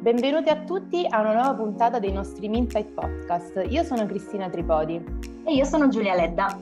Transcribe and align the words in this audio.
Benvenuti 0.00 0.48
a 0.48 0.56
tutti 0.56 1.06
a 1.06 1.20
una 1.20 1.34
nuova 1.34 1.52
puntata 1.52 1.98
dei 1.98 2.10
nostri 2.10 2.48
Minsight 2.48 2.88
Podcast. 2.92 3.66
Io 3.68 3.82
sono 3.82 4.06
Cristina 4.06 4.48
Tripodi. 4.48 4.94
E 5.44 5.52
io 5.52 5.64
sono 5.66 5.88
Giulia 5.88 6.14
Ledda. 6.14 6.58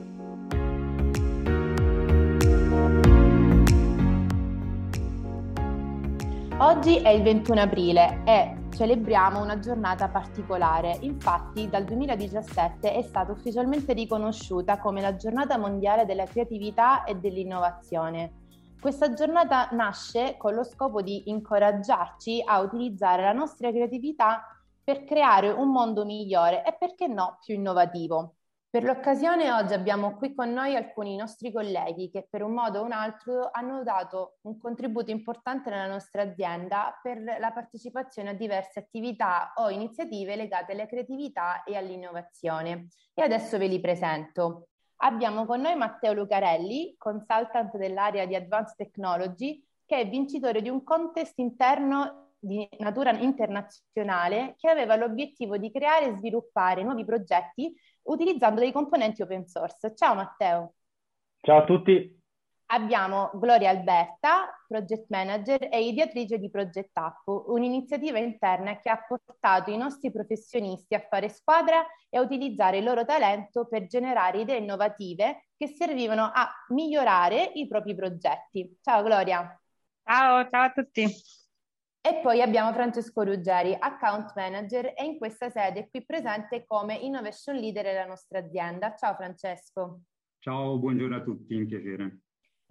Oggi 6.57 6.97
è 6.97 7.09
il 7.11 7.21
21 7.21 7.61
aprile 7.61 8.23
e 8.25 8.57
celebriamo 8.75 9.41
una 9.41 9.57
giornata 9.59 10.09
particolare. 10.09 10.97
Infatti 10.99 11.69
dal 11.69 11.85
2017 11.85 12.93
è 12.93 13.01
stata 13.03 13.31
ufficialmente 13.31 13.93
riconosciuta 13.93 14.79
come 14.79 14.99
la 14.99 15.15
giornata 15.15 15.57
mondiale 15.57 16.05
della 16.05 16.25
creatività 16.25 17.05
e 17.05 17.15
dell'innovazione. 17.15 18.48
Questa 18.79 19.11
giornata 19.11 19.67
nasce 19.71 20.37
con 20.37 20.53
lo 20.53 20.63
scopo 20.63 21.01
di 21.01 21.29
incoraggiarci 21.29 22.41
a 22.45 22.61
utilizzare 22.61 23.23
la 23.23 23.33
nostra 23.33 23.71
creatività 23.71 24.57
per 24.81 25.03
creare 25.03 25.49
un 25.49 25.69
mondo 25.69 26.05
migliore 26.05 26.63
e 26.63 26.77
perché 26.79 27.07
no 27.07 27.39
più 27.43 27.55
innovativo. 27.55 28.35
Per 28.69 28.83
l'occasione 28.83 29.51
oggi 29.51 29.73
abbiamo 29.73 30.15
qui 30.15 30.33
con 30.33 30.53
noi 30.53 30.77
alcuni 30.77 31.17
nostri 31.17 31.51
colleghi 31.51 32.09
che 32.09 32.25
per 32.29 32.41
un 32.41 32.53
modo 32.53 32.79
o 32.79 32.83
un 32.85 32.93
altro 32.93 33.49
hanno 33.51 33.83
dato 33.83 34.37
un 34.43 34.57
contributo 34.57 35.11
importante 35.11 35.69
nella 35.69 35.87
nostra 35.87 36.21
azienda 36.21 36.97
per 37.03 37.21
la 37.21 37.51
partecipazione 37.51 38.29
a 38.29 38.33
diverse 38.33 38.79
attività 38.79 39.51
o 39.55 39.69
iniziative 39.69 40.37
legate 40.37 40.71
alla 40.71 40.85
creatività 40.85 41.63
e 41.63 41.75
all'innovazione. 41.75 42.87
E 43.13 43.21
adesso 43.21 43.57
ve 43.57 43.67
li 43.67 43.81
presento. 43.81 44.69
Abbiamo 45.01 45.45
con 45.45 45.61
noi 45.61 45.75
Matteo 45.75 46.13
Lucarelli, 46.13 46.95
consultant 46.97 47.77
dell'area 47.77 48.25
di 48.25 48.35
Advanced 48.35 48.75
Technology, 48.75 49.63
che 49.85 50.01
è 50.01 50.09
vincitore 50.09 50.61
di 50.61 50.69
un 50.69 50.83
contest 50.83 51.37
interno 51.39 52.33
di 52.37 52.67
natura 52.79 53.11
internazionale 53.17 54.55
che 54.57 54.69
aveva 54.69 54.95
l'obiettivo 54.95 55.57
di 55.57 55.71
creare 55.71 56.07
e 56.07 56.15
sviluppare 56.17 56.83
nuovi 56.83 57.05
progetti 57.05 57.73
utilizzando 58.03 58.59
dei 58.59 58.71
componenti 58.71 59.21
open 59.21 59.47
source. 59.47 59.93
Ciao 59.95 60.15
Matteo. 60.15 60.73
Ciao 61.41 61.59
a 61.59 61.65
tutti 61.65 62.18
abbiamo 62.71 63.31
Gloria 63.33 63.69
Alberta, 63.69 64.49
project 64.67 65.05
manager 65.09 65.67
e 65.71 65.87
ideatrice 65.87 66.37
di 66.37 66.49
Project 66.49 66.97
Up, 66.97 67.47
un'iniziativa 67.47 68.19
interna 68.19 68.79
che 68.79 68.89
ha 68.89 69.03
portato 69.07 69.71
i 69.71 69.77
nostri 69.77 70.11
professionisti 70.11 70.93
a 70.93 71.05
fare 71.09 71.29
squadra 71.29 71.85
e 72.09 72.17
a 72.17 72.21
utilizzare 72.21 72.77
il 72.77 72.83
loro 72.83 73.05
talento 73.05 73.67
per 73.67 73.87
generare 73.87 74.41
idee 74.41 74.57
innovative 74.57 75.49
che 75.55 75.67
servivano 75.67 76.31
a 76.33 76.47
migliorare 76.69 77.51
i 77.55 77.67
propri 77.67 77.95
progetti. 77.95 78.77
Ciao 78.81 79.03
Gloria. 79.03 79.59
Ciao, 80.03 80.47
ciao 80.49 80.63
a 80.63 80.71
tutti. 80.71 81.05
E 82.01 82.21
poi 82.21 82.41
abbiamo 82.41 82.71
Francesco 82.71 83.23
Ruggeri, 83.23 83.75
account 83.77 84.31
manager 84.35 84.93
e 84.95 85.03
in 85.03 85.17
questa 85.17 85.49
sede 85.49 85.81
è 85.81 85.89
qui 85.89 86.05
presente 86.05 86.65
come 86.65 86.95
innovation 86.95 87.55
leader 87.55 87.83
della 87.83 88.05
nostra 88.05 88.39
azienda. 88.39 88.95
Ciao 88.95 89.15
Francesco. 89.15 90.01
Ciao, 90.39 90.77
buongiorno 90.77 91.17
a 91.17 91.21
tutti, 91.21 91.55
un 91.55 91.67
piacere. 91.67 92.19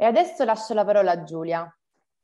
E 0.00 0.04
adesso 0.04 0.44
lascio 0.44 0.74
la 0.74 0.84
parola 0.84 1.10
a 1.10 1.24
Giulia. 1.24 1.76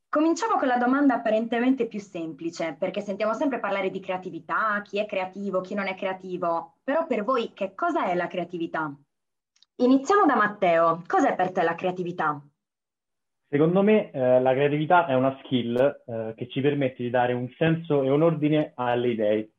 Cominciamo 0.09 0.59
con 0.59 0.69
la 0.69 0.79
domanda 0.79 1.15
apparentemente 1.15 1.89
più 1.89 1.99
semplice, 1.99 2.77
perché 2.79 3.01
sentiamo 3.01 3.35
sempre 3.35 3.59
parlare 3.59 3.91
di 3.91 3.99
creatività, 3.99 4.81
chi 4.85 5.01
è 5.01 5.07
creativo, 5.07 5.61
chi 5.61 5.75
non 5.75 5.89
è 5.89 5.97
creativo, 5.97 6.77
però 6.85 7.05
per 7.05 7.25
voi 7.25 7.51
che 7.53 7.75
cosa 7.75 8.07
è 8.07 8.15
la 8.15 8.29
creatività? 8.29 8.97
Iniziamo 9.79 10.25
da 10.25 10.37
Matteo, 10.37 11.03
cos'è 11.05 11.35
per 11.35 11.51
te 11.51 11.65
la 11.65 11.75
creatività? 11.75 12.41
Secondo 13.49 13.83
me 13.83 14.13
eh, 14.13 14.41
la 14.41 14.53
creatività 14.53 15.07
è 15.07 15.15
una 15.15 15.37
skill 15.43 16.03
eh, 16.07 16.35
che 16.37 16.49
ci 16.49 16.61
permette 16.61 17.03
di 17.03 17.11
dare 17.11 17.33
un 17.33 17.53
senso 17.59 18.05
e 18.05 18.11
un 18.11 18.23
ordine 18.23 18.71
alle 18.77 19.09
idee, 19.09 19.51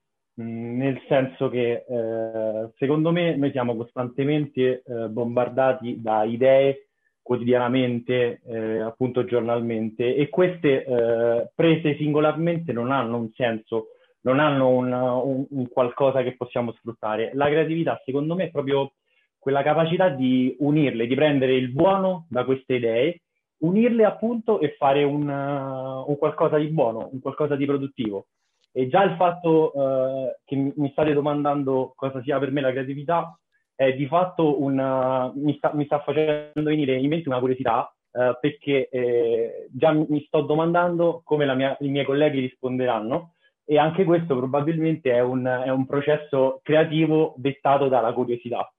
mm, 0.42 0.78
nel 0.78 1.02
senso 1.10 1.50
che 1.50 1.84
eh, 1.86 2.70
secondo 2.78 3.12
me 3.12 3.36
noi 3.36 3.52
siamo 3.52 3.76
costantemente 3.76 4.84
eh, 4.86 5.10
bombardati 5.10 6.02
da 6.02 6.24
idee 6.24 6.85
quotidianamente, 7.26 8.40
eh, 8.46 8.82
appunto 8.82 9.26
giornalmente, 9.26 10.14
e 10.14 10.30
queste 10.30 10.86
eh, 10.86 11.50
prese 11.56 11.96
singolarmente 11.96 12.72
non 12.72 12.92
hanno 12.92 13.18
un 13.18 13.32
senso, 13.34 13.88
non 14.22 14.40
hanno 14.40 14.70
un, 14.70 14.92
un, 14.92 15.46
un, 15.50 15.68
qualcosa 15.68 16.22
che 16.22 16.36
possiamo 16.36 16.74
sfruttare. 16.74 17.32
La 17.34 17.48
creatività, 17.48 18.00
secondo 18.06 18.36
me, 18.36 18.44
è 18.44 18.52
proprio 18.52 18.92
quella 19.40 19.64
capacità 19.64 20.10
di 20.10 20.56
unirle, 20.60 21.08
di 21.08 21.16
prendere 21.16 21.56
il 21.56 21.72
buono 21.72 22.28
da 22.30 22.46
queste 22.46 22.76
idee, 22.76 23.22
unirle 23.62 24.06
appunto 24.06 24.60
e 24.60 24.76
fare 24.78 25.04
un, 25.04 25.28
uh, 25.28 26.08
un 26.08 26.18
qualcosa 26.20 26.58
di 26.58 26.68
buono, 26.68 27.10
un 27.12 27.22
qualcosa 27.22 27.56
di 27.56 27.66
produttivo. 27.66 28.28
E 28.72 28.88
già 28.88 29.02
il 29.02 29.16
fatto 29.16 29.72
uh, 29.74 30.28
che 30.46 30.74
mi 30.76 30.92
state 30.92 31.12
domandando 31.14 31.94
cosa 31.96 32.22
sia 32.22 32.38
per 32.38 32.52
me 32.52 32.62
la 32.62 32.70
creatività 32.70 33.36
è 33.76 33.94
di 33.94 34.08
fatto 34.08 34.62
una, 34.62 35.32
mi, 35.36 35.56
sta, 35.58 35.74
mi 35.74 35.86
sta 35.86 36.00
facendo 36.00 36.70
venire 36.70 36.96
in 36.96 37.10
mente 37.10 37.28
una 37.30 37.40
curiosità 37.40 37.94
eh, 38.12 38.38
perché 38.40 38.88
eh, 38.90 39.68
già 39.72 39.92
mi 39.92 40.24
sto 40.26 40.42
domandando 40.42 41.22
come 41.24 41.54
mia, 41.54 41.76
i 41.82 41.90
miei 41.90 42.06
colleghi 42.06 42.40
risponderanno 42.40 43.34
e 43.66 43.78
anche 43.78 44.04
questo 44.04 44.38
probabilmente 44.38 45.12
è 45.12 45.20
un, 45.20 45.46
è 45.46 45.70
un 45.70 45.86
processo 45.86 46.60
creativo 46.64 47.34
dettato 47.38 47.88
dalla 47.88 48.14
curiosità. 48.14 48.72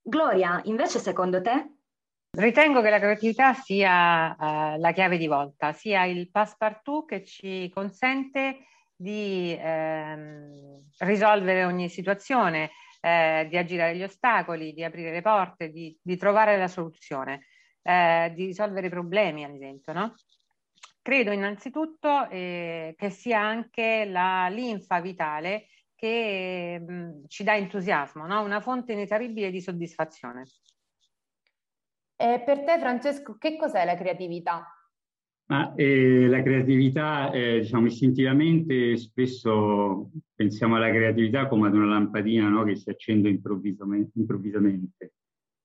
Gloria, 0.00 0.60
invece 0.64 1.00
secondo 1.00 1.42
te? 1.42 1.72
Ritengo 2.30 2.80
che 2.82 2.90
la 2.90 2.98
creatività 2.98 3.54
sia 3.54 4.36
uh, 4.38 4.78
la 4.78 4.92
chiave 4.92 5.16
di 5.16 5.26
volta, 5.26 5.72
sia 5.72 6.04
il 6.04 6.30
passepartout 6.30 7.08
che 7.08 7.24
ci 7.24 7.68
consente 7.70 8.58
di 8.94 9.56
ehm, 9.58 10.82
risolvere 10.98 11.64
ogni 11.64 11.88
situazione, 11.88 12.70
eh, 13.00 13.46
di 13.48 13.56
aggirare 13.56 13.96
gli 13.96 14.02
ostacoli, 14.02 14.72
di 14.72 14.84
aprire 14.84 15.10
le 15.10 15.22
porte, 15.22 15.70
di, 15.70 15.96
di 16.00 16.16
trovare 16.16 16.56
la 16.56 16.68
soluzione, 16.68 17.46
eh, 17.82 18.32
di 18.34 18.46
risolvere 18.46 18.86
i 18.86 18.90
problemi, 18.90 19.44
ad 19.44 19.54
esempio, 19.54 19.92
no? 19.92 20.14
Credo 21.02 21.30
innanzitutto 21.30 22.28
eh, 22.30 22.94
che 22.96 23.10
sia 23.10 23.40
anche 23.40 24.04
la 24.06 24.48
linfa 24.48 25.00
vitale 25.00 25.68
che 25.94 26.78
mh, 26.78 27.26
ci 27.28 27.42
dà 27.42 27.56
entusiasmo, 27.56 28.26
no? 28.26 28.42
una 28.42 28.60
fonte 28.60 28.92
inesauribile 28.92 29.50
di 29.50 29.60
soddisfazione. 29.60 30.44
E 32.16 32.42
per 32.44 32.64
te, 32.64 32.78
Francesco, 32.78 33.36
che 33.38 33.56
cos'è 33.56 33.84
la 33.84 33.94
creatività? 33.94 34.75
Ma 35.48 35.74
eh, 35.76 36.26
la 36.26 36.42
creatività, 36.42 37.30
eh, 37.30 37.60
diciamo, 37.60 37.86
istintivamente 37.86 38.96
spesso 38.96 40.10
pensiamo 40.34 40.74
alla 40.74 40.90
creatività 40.90 41.46
come 41.46 41.68
ad 41.68 41.74
una 41.74 41.86
lampadina 41.86 42.48
no, 42.48 42.64
che 42.64 42.74
si 42.74 42.90
accende 42.90 43.28
improvvisamente. 43.28 45.14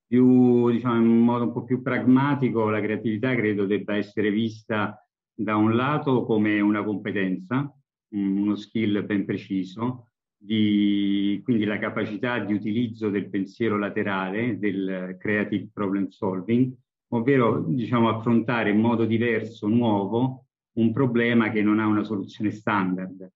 Più, 0.06 0.70
diciamo, 0.70 1.02
in 1.02 1.08
un 1.08 1.24
modo 1.24 1.46
un 1.46 1.54
po' 1.54 1.64
più 1.64 1.82
pragmatico, 1.82 2.70
la 2.70 2.80
creatività 2.80 3.34
credo 3.34 3.66
debba 3.66 3.96
essere 3.96 4.30
vista 4.30 5.04
da 5.34 5.56
un 5.56 5.76
lato 5.76 6.26
come 6.26 6.60
una 6.60 6.84
competenza, 6.84 7.74
uno 8.10 8.56
skill 8.56 9.04
ben 9.06 9.26
preciso, 9.26 10.10
di, 10.38 11.40
quindi 11.44 11.66
la 11.66 11.80
capacità 11.80 12.38
di 12.40 12.54
utilizzo 12.54 13.10
del 13.10 13.30
pensiero 13.30 13.78
laterale, 13.78 14.60
del 14.60 15.18
creative 15.20 15.70
problem 15.74 16.10
solving, 16.10 16.72
ovvero 17.14 17.62
diciamo, 17.62 18.10
affrontare 18.10 18.70
in 18.70 18.80
modo 18.80 19.06
diverso, 19.06 19.68
nuovo, 19.68 20.46
un 20.74 20.92
problema 20.92 21.50
che 21.50 21.62
non 21.62 21.80
ha 21.80 21.88
una 21.88 22.04
soluzione 22.04 22.52
standard. 22.52 23.30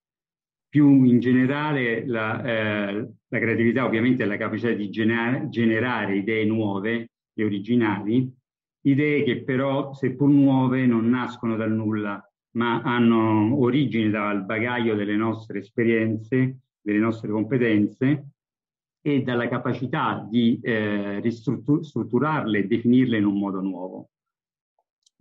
Più 0.70 1.04
in 1.04 1.20
generale 1.20 2.06
la, 2.06 2.44
eh, 2.44 3.10
la 3.28 3.40
creatività 3.40 3.86
ovviamente 3.86 4.24
è 4.24 4.26
la 4.26 4.38
capacità 4.38 4.72
di 4.72 4.90
gener- 4.90 5.50
generare 5.50 6.18
idee 6.18 6.46
nuove 6.46 7.12
e 7.34 7.44
originali, 7.44 8.32
idee 8.82 9.24
che 9.24 9.44
però 9.44 9.94
seppur 9.94 10.30
nuove 10.30 10.86
non 10.86 11.10
nascono 11.10 11.56
dal 11.56 11.72
nulla, 11.72 12.22
ma 12.52 12.82
hanno 12.82 13.58
origine 13.60 14.10
dal 14.10 14.46
bagaglio 14.46 14.96
delle 14.96 15.16
nostre 15.16 15.60
esperienze, 15.60 16.60
delle 16.82 17.00
nostre 17.00 17.30
competenze 17.30 18.35
e 19.08 19.22
dalla 19.22 19.48
capacità 19.48 20.26
di 20.28 20.60
eh, 20.64 21.20
ristrutturarle 21.20 22.58
e 22.58 22.64
definirle 22.64 23.20
in 23.20 23.26
un 23.26 23.38
modo 23.38 23.62
nuovo. 23.62 24.10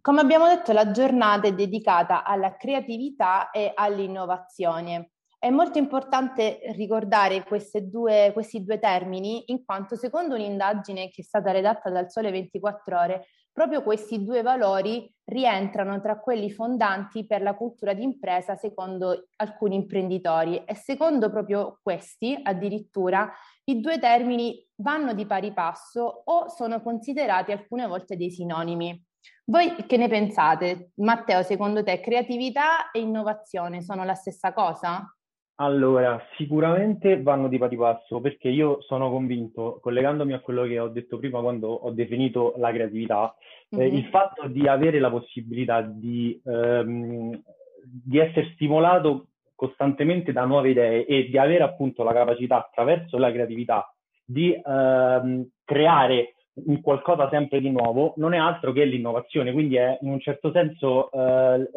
Come 0.01 0.23
abbiamo 0.23 0.47
detto, 0.47 0.73
la 0.73 0.91
giornata 0.91 1.49
è 1.49 1.53
dedicata 1.53 2.25
alla 2.25 2.57
creatività 2.57 3.51
e 3.51 3.73
all'innovazione. 3.75 5.11
È 5.39 5.51
molto 5.51 5.77
importante 5.77 6.61
ricordare 6.77 7.45
due, 7.83 8.31
questi 8.33 8.65
due 8.65 8.79
termini 8.79 9.43
in 9.49 9.67
quanto 9.67 9.97
secondo 9.97 10.35
un'indagine 10.35 11.11
che 11.11 11.21
è 11.21 11.23
stata 11.23 11.51
redatta 11.51 11.91
dal 11.91 12.11
Sole 12.11 12.31
24 12.31 12.99
ore, 12.99 13.27
proprio 13.53 13.83
questi 13.83 14.25
due 14.25 14.41
valori 14.41 15.09
rientrano 15.27 16.01
tra 16.01 16.19
quelli 16.19 16.51
fondanti 16.51 17.25
per 17.27 17.43
la 17.43 17.55
cultura 17.55 17.93
d'impresa 17.93 18.57
secondo 18.57 19.29
alcuni 19.37 19.77
imprenditori 19.77 20.65
e 20.65 20.75
secondo 20.75 21.31
proprio 21.31 21.79
questi 21.83 22.39
addirittura 22.43 23.31
i 23.67 23.81
due 23.81 23.99
termini 23.99 24.63
vanno 24.77 25.15
di 25.15 25.27
pari 25.27 25.53
passo 25.53 26.23
o 26.25 26.49
sono 26.49 26.83
considerati 26.83 27.53
alcune 27.53 27.87
volte 27.87 28.17
dei 28.17 28.31
sinonimi. 28.31 29.03
Voi 29.47 29.75
che 29.87 29.97
ne 29.97 30.09
pensate? 30.09 30.91
Matteo, 30.97 31.43
secondo 31.43 31.83
te 31.83 32.01
creatività 32.01 32.91
e 32.91 33.01
innovazione 33.01 33.83
sono 33.83 34.05
la 34.05 34.15
stessa 34.15 34.53
cosa? 34.53 35.07
Allora, 35.57 36.21
sicuramente 36.37 37.23
vanno 37.23 37.47
di 37.47 37.59
pari 37.59 37.77
passo 37.77 38.21
perché 38.21 38.49
io 38.49 38.81
sono 38.83 39.09
convinto, 39.11 39.79
collegandomi 39.81 40.33
a 40.33 40.41
quello 40.41 40.65
che 40.65 40.81
ho 40.81 40.89
detto 40.89 41.19
prima 41.19 41.41
quando 41.41 41.69
ho 41.69 41.91
definito 41.93 42.55
la 42.57 42.73
creatività, 42.73 43.35
mm-hmm. 43.75 43.85
eh, 43.85 43.97
il 43.97 44.07
fatto 44.07 44.49
di 44.49 44.67
avere 44.67 44.99
la 44.99 45.11
possibilità 45.11 45.81
di, 45.81 46.41
ehm, 46.45 47.41
di 47.85 48.19
essere 48.19 48.51
stimolato 48.55 49.29
costantemente 49.55 50.33
da 50.33 50.45
nuove 50.45 50.71
idee 50.71 51.07
e 51.07 51.29
di 51.29 51.39
avere 51.39 51.63
appunto 51.63 52.03
la 52.03 52.13
capacità 52.13 52.57
attraverso 52.57 53.19
la 53.19 53.31
creatività 53.31 53.89
di 54.25 54.53
ehm, 54.53 55.49
creare 55.65 56.35
un 56.55 56.81
qualcosa 56.81 57.29
sempre 57.31 57.61
di 57.61 57.71
nuovo, 57.71 58.15
non 58.17 58.33
è 58.33 58.39
altro 58.39 58.73
che 58.73 58.85
l'innovazione. 58.85 59.53
Quindi 59.53 59.77
è 59.77 59.99
in 60.01 60.11
un 60.11 60.21
certo 60.21 60.53
senso 60.53 61.11
eh, 61.11 61.69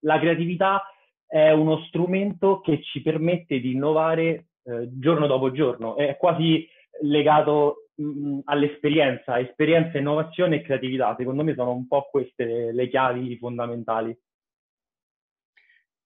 la 0.00 0.18
creatività 0.18 0.82
è 1.26 1.50
uno 1.50 1.82
strumento 1.86 2.60
che 2.60 2.82
ci 2.82 3.02
permette 3.02 3.60
di 3.60 3.72
innovare 3.72 4.46
eh, 4.64 4.88
giorno 4.98 5.26
dopo 5.26 5.50
giorno, 5.50 5.96
è 5.96 6.16
quasi 6.16 6.68
legato 7.00 7.88
mh, 7.94 8.40
all'esperienza, 8.44 9.38
esperienza, 9.40 9.98
innovazione 9.98 10.56
e 10.56 10.62
creatività. 10.62 11.14
Secondo 11.16 11.42
me 11.42 11.54
sono 11.54 11.72
un 11.72 11.86
po' 11.86 12.08
queste 12.10 12.72
le 12.72 12.88
chiavi 12.88 13.36
fondamentali. 13.38 14.16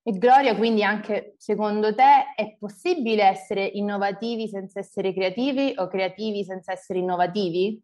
E 0.08 0.12
Gloria, 0.12 0.54
quindi 0.54 0.84
anche 0.84 1.34
secondo 1.36 1.92
te 1.92 2.32
è 2.36 2.56
possibile 2.60 3.24
essere 3.24 3.64
innovativi 3.64 4.46
senza 4.46 4.78
essere 4.78 5.12
creativi 5.12 5.74
o 5.78 5.88
creativi 5.88 6.44
senza 6.44 6.70
essere 6.70 7.00
innovativi? 7.00 7.82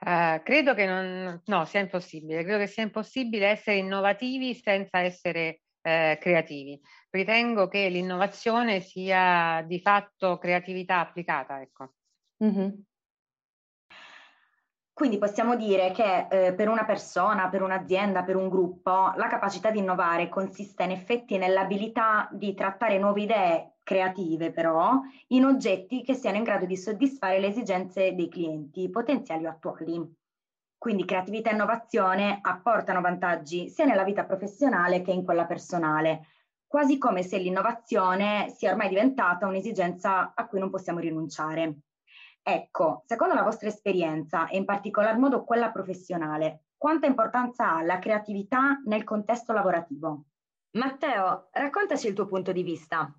Uh, 0.00 0.42
credo 0.42 0.74
che 0.74 0.84
non, 0.84 1.40
no, 1.44 1.64
sia 1.64 1.78
impossibile. 1.78 2.42
Credo 2.42 2.58
che 2.58 2.66
sia 2.66 2.82
impossibile 2.82 3.46
essere 3.46 3.76
innovativi 3.76 4.52
senza 4.52 4.98
essere 4.98 5.60
eh, 5.82 6.18
creativi. 6.20 6.80
Ritengo 7.10 7.68
che 7.68 7.88
l'innovazione 7.88 8.80
sia 8.80 9.64
di 9.64 9.80
fatto 9.80 10.38
creatività 10.38 10.98
applicata. 10.98 11.60
Ecco. 11.60 11.92
Mm-hmm. 12.42 12.68
Quindi 15.02 15.18
possiamo 15.18 15.56
dire 15.56 15.90
che 15.90 16.28
eh, 16.30 16.54
per 16.54 16.68
una 16.68 16.84
persona, 16.84 17.48
per 17.48 17.60
un'azienda, 17.62 18.22
per 18.22 18.36
un 18.36 18.48
gruppo, 18.48 19.12
la 19.16 19.26
capacità 19.26 19.72
di 19.72 19.80
innovare 19.80 20.28
consiste 20.28 20.84
in 20.84 20.92
effetti 20.92 21.38
nell'abilità 21.38 22.28
di 22.30 22.54
trattare 22.54 23.00
nuove 23.00 23.22
idee 23.22 23.72
creative 23.82 24.52
però 24.52 25.00
in 25.30 25.44
oggetti 25.44 26.04
che 26.04 26.14
siano 26.14 26.36
in 26.36 26.44
grado 26.44 26.66
di 26.66 26.76
soddisfare 26.76 27.40
le 27.40 27.48
esigenze 27.48 28.14
dei 28.14 28.28
clienti 28.28 28.88
potenziali 28.90 29.44
o 29.44 29.48
attuali. 29.50 30.08
Quindi 30.78 31.04
creatività 31.04 31.50
e 31.50 31.54
innovazione 31.54 32.38
apportano 32.40 33.00
vantaggi 33.00 33.70
sia 33.70 33.84
nella 33.84 34.04
vita 34.04 34.24
professionale 34.24 35.02
che 35.02 35.10
in 35.10 35.24
quella 35.24 35.46
personale, 35.46 36.26
quasi 36.64 36.96
come 36.98 37.24
se 37.24 37.38
l'innovazione 37.38 38.50
sia 38.50 38.70
ormai 38.70 38.88
diventata 38.88 39.48
un'esigenza 39.48 40.32
a 40.32 40.46
cui 40.46 40.60
non 40.60 40.70
possiamo 40.70 41.00
rinunciare. 41.00 41.78
Ecco, 42.44 43.04
secondo 43.06 43.34
la 43.34 43.42
vostra 43.42 43.68
esperienza 43.68 44.48
e 44.48 44.56
in 44.56 44.64
particolar 44.64 45.16
modo 45.16 45.44
quella 45.44 45.70
professionale, 45.70 46.64
quanta 46.76 47.06
importanza 47.06 47.76
ha 47.76 47.82
la 47.82 48.00
creatività 48.00 48.80
nel 48.84 49.04
contesto 49.04 49.52
lavorativo? 49.52 50.24
Matteo, 50.72 51.48
raccontaci 51.52 52.08
il 52.08 52.14
tuo 52.14 52.26
punto 52.26 52.50
di 52.50 52.64
vista. 52.64 53.14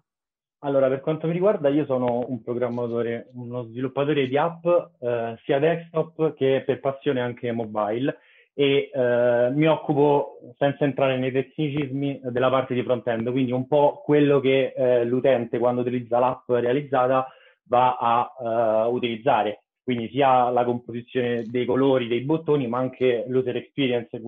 Allora, 0.66 0.90
per 0.90 1.00
quanto 1.00 1.28
mi 1.28 1.34
riguarda, 1.34 1.70
io 1.70 1.86
sono 1.86 2.26
un 2.28 2.42
programmatore, 2.42 3.30
uno 3.34 3.64
sviluppatore 3.64 4.28
di 4.28 4.38
app 4.38 4.66
eh, 4.66 5.38
sia 5.44 5.60
desktop 5.60 6.34
che 6.34 6.64
per 6.66 6.80
passione 6.82 7.22
anche 7.22 7.52
mobile 7.52 8.18
e 8.54 8.90
eh, 8.94 9.50
mi 9.52 9.68
occupo, 9.68 10.40
senza 10.58 10.84
entrare 10.84 11.18
nei 11.18 11.32
tecnicismi, 11.32 12.22
della 12.24 12.50
parte 12.50 12.74
di 12.74 12.84
front-end, 12.84 13.32
quindi 13.32 13.52
un 13.52 13.68
po' 13.68 14.02
quello 14.04 14.40
che 14.40 14.74
eh, 14.76 15.06
l'utente 15.06 15.60
quando 15.60 15.82
utilizza 15.82 16.20
l'app 16.20 16.50
realizzata 16.50 17.28
va 17.66 17.98
a 17.98 18.86
uh, 18.88 18.94
utilizzare, 18.94 19.64
quindi 19.84 20.10
sia 20.10 20.50
la 20.50 20.64
composizione 20.64 21.44
dei 21.44 21.66
colori 21.66 22.08
dei 22.08 22.22
bottoni, 22.22 22.68
ma 22.68 22.78
anche 22.80 23.26
l'user 23.28 23.56
experience, 23.58 24.20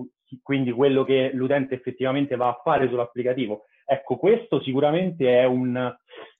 quindi 0.42 0.72
quello 0.72 1.04
che 1.04 1.30
l'utente 1.32 1.74
effettivamente 1.74 2.36
va 2.36 2.48
a 2.48 2.60
fare 2.62 2.88
sull'applicativo. 2.88 3.64
Ecco, 3.84 4.16
questo 4.16 4.60
sicuramente 4.60 5.38
è 5.38 5.44
un, 5.44 5.96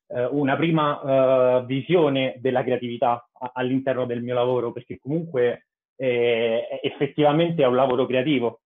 uh, 0.07 0.37
una 0.37 0.57
prima 0.57 1.59
uh, 1.61 1.65
visione 1.65 2.37
della 2.41 2.63
creatività 2.63 3.29
all'interno 3.53 4.07
del 4.07 4.23
mio 4.23 4.35
lavoro, 4.35 4.73
perché 4.73 4.99
comunque 4.99 5.67
eh, 5.97 6.81
effettivamente 6.83 7.63
è 7.63 7.67
un 7.67 7.75
lavoro 7.75 8.07
creativo. 8.07 8.61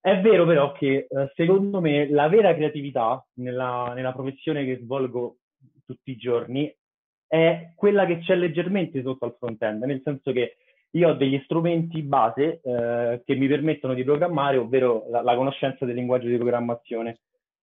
È 0.00 0.20
vero 0.20 0.46
però 0.46 0.72
che 0.72 1.06
eh, 1.08 1.32
secondo 1.34 1.80
me 1.80 2.08
la 2.08 2.28
vera 2.28 2.54
creatività 2.54 3.24
nella, 3.34 3.92
nella 3.94 4.12
professione 4.12 4.64
che 4.64 4.78
svolgo 4.78 5.38
tutti 5.84 6.12
i 6.12 6.16
giorni 6.16 6.72
è 7.26 7.72
quella 7.74 8.06
che 8.06 8.18
c'è 8.18 8.34
leggermente 8.34 9.02
sotto 9.02 9.24
al 9.24 9.36
front-end, 9.38 9.82
nel 9.82 10.00
senso 10.04 10.32
che 10.32 10.56
io 10.90 11.10
ho 11.10 11.14
degli 11.14 11.40
strumenti 11.44 12.02
base 12.02 12.60
eh, 12.62 13.22
che 13.24 13.34
mi 13.34 13.46
permettono 13.48 13.94
di 13.94 14.04
programmare, 14.04 14.56
ovvero 14.56 15.06
la, 15.10 15.22
la, 15.22 15.34
conoscenza 15.34 15.84
del 15.84 15.94
linguaggio 15.94 16.28
di 16.28 16.36
programmazione. 16.36 17.18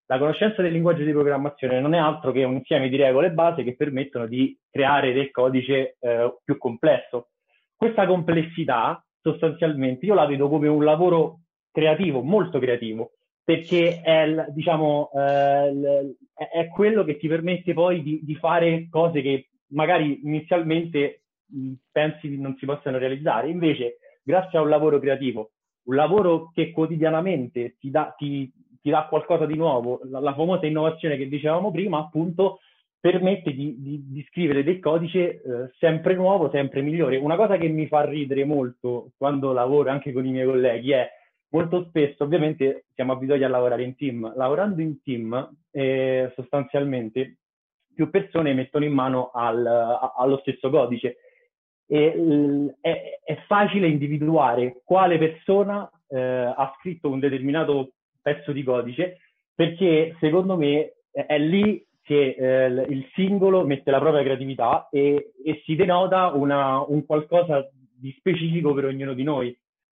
La 0.06 0.20
conoscenza 0.20 0.62
del 0.62 0.74
linguaggio 0.74 1.04
di 1.04 1.12
programmazione 1.12 1.80
non 1.80 1.94
è 1.94 1.98
altro 1.98 2.32
che 2.32 2.44
un 2.44 2.56
insieme 2.56 2.90
di 2.90 2.98
regole 2.98 3.32
base 3.32 3.64
che 3.64 3.76
permettono 3.76 4.28
di 4.28 4.56
creare 4.70 5.14
del 5.14 5.32
codice 5.32 5.96
eh, 6.00 6.38
più 6.44 6.58
complesso. 6.58 7.30
Questa 7.76 8.06
complessità, 8.06 9.04
sostanzialmente, 9.22 10.06
io 10.06 10.14
la 10.14 10.26
vedo 10.26 10.50
come 10.50 10.68
un 10.68 10.84
lavoro 10.84 11.40
creativo, 11.72 12.22
molto 12.22 12.60
creativo, 12.60 13.14
perché 13.44 14.02
è, 14.02 14.46
diciamo, 14.50 15.10
eh, 15.16 16.16
è 16.34 16.68
quello 16.68 17.04
che 17.04 17.18
ti 17.18 17.28
permette 17.28 17.74
poi 17.74 18.04
di, 18.04 18.20
di 18.24 18.36
fare 18.36 18.88
cose 18.90 19.22
che 19.22 19.48
magari 19.74 20.22
inizialmente 20.24 21.24
mh, 21.46 21.74
pensi 21.92 22.40
non 22.40 22.56
si 22.58 22.66
possano 22.66 22.98
realizzare. 22.98 23.50
Invece, 23.50 23.98
grazie 24.24 24.58
a 24.58 24.62
un 24.62 24.70
lavoro 24.70 25.00
creativo, 25.00 25.52
un 25.86 25.96
lavoro 25.96 26.52
che 26.54 26.72
quotidianamente 26.72 27.76
ti 27.80 27.90
dà, 27.90 28.14
ti, 28.18 28.52
ti 28.82 28.90
dà 28.90 29.08
qualcosa 29.08 29.46
di 29.46 29.56
nuovo, 29.56 30.00
la, 30.06 30.20
la, 30.20 30.34
famosa 30.34 30.66
innovazione 30.66 31.18
che 31.18 31.28
dicevamo 31.28 31.72
prima, 31.72 32.00
appunto, 32.00 32.60
permette 33.00 33.54
di, 33.54 33.76
di, 33.82 34.02
di 34.08 34.26
scrivere 34.30 34.64
del 34.64 34.80
codice 34.80 35.20
eh, 35.20 35.42
sempre 35.78 36.16
nuovo, 36.16 36.50
sempre 36.50 36.82
migliore. 36.82 37.18
Una 37.18 37.36
cosa 37.36 37.58
che 37.58 37.68
mi 37.68 37.88
fa 37.88 38.06
ridere 38.06 38.46
molto 38.46 39.12
quando 39.18 39.52
lavoro 39.52 39.90
anche 39.90 40.14
con 40.14 40.26
i 40.26 40.32
miei 40.32 40.46
colleghi 40.46 40.92
è 40.92 41.10
molto 41.50 41.86
spesso, 41.90 42.24
ovviamente, 42.24 42.86
siamo 42.96 43.12
abituati 43.12 43.44
a 43.44 43.50
lavorare 43.50 43.84
in 43.84 43.96
team. 43.96 44.34
Lavorando 44.36 44.82
in 44.82 45.02
team, 45.02 45.56
eh, 45.72 46.32
sostanzialmente, 46.36 47.38
più 47.94 48.10
persone 48.10 48.54
mettono 48.54 48.86
in 48.86 48.94
mano 48.94 49.32
al, 49.34 49.66
a, 49.66 50.14
allo 50.18 50.38
stesso 50.38 50.70
codice. 50.70 51.18
E, 51.86 52.16
l, 52.16 52.76
è, 52.80 53.20
è, 53.24 53.38
facile 53.46 53.88
individuare 53.88 54.82
quale 54.84 55.18
persona 55.18 55.90
eh, 56.08 56.20
ha 56.20 56.74
scritto 56.80 57.10
un 57.10 57.20
determinato 57.20 57.94
pezzo 58.22 58.54
di 58.54 58.64
codice 58.64 59.18
perché 59.54 60.16
secondo 60.20 60.56
me 60.58 60.96
è, 61.12 61.38
lì 61.38 61.86
che 62.02 62.36
eh, 62.38 62.68
il 62.68 63.08
singolo 63.14 63.66
mette 63.66 63.92
la 63.92 64.00
propria 64.00 64.24
creatività 64.24 64.90
e, 64.90 65.34
e 65.44 65.62
si 65.64 65.76
denota 65.76 66.32
una, 66.34 66.82
un 66.82 67.06
qualcosa 67.06 67.70
di 67.96 68.14
specifico 68.18 68.74
per 68.74 68.86
ognuno 68.86 69.14
di 69.14 69.24
noi. 69.24 69.58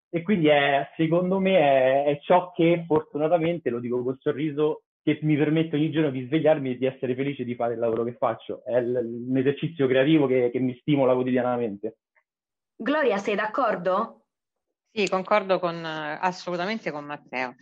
E 0.10 0.22
quindi 0.22 0.48
è, 0.48 0.88
secondo 0.96 1.40
me 1.40 1.58
è, 1.58 2.04
è 2.06 2.20
ciò 2.22 2.52
che 2.52 2.84
fortunatamente, 2.86 3.70
lo 3.70 3.80
dico 3.80 4.04
col 4.04 4.18
sorriso, 4.20 4.84
che 5.06 5.20
mi 5.22 5.38
permette 5.38 5.76
ogni 5.76 5.92
giorno 5.92 6.10
di 6.10 6.26
svegliarmi 6.26 6.72
e 6.72 6.78
di 6.80 6.88
essere 6.88 7.14
felice 7.14 7.44
di 7.44 7.54
fare 7.54 7.74
il 7.74 7.80
lavoro 7.80 8.04
che 8.04 8.16
faccio. 8.16 8.66
È 8.66 8.82
l- 8.82 9.28
un 9.30 9.38
esercizio 9.38 9.86
creativo 9.86 10.26
che, 10.26 10.50
che 10.52 10.58
mi 10.58 10.76
stimola 10.80 11.14
quotidianamente. 11.14 11.98
Gloria, 12.76 13.20
sei 13.20 13.36
d'accordo? 13.36 14.26
Sì, 14.92 15.08
concordo 15.08 15.60
con, 15.60 15.86
assolutamente 15.86 16.90
con 16.90 17.06
Matteo. 17.06 17.54